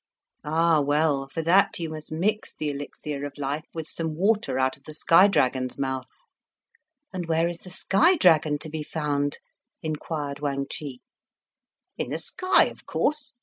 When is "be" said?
8.71-8.81